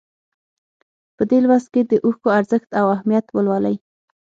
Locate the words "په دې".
1.15-1.37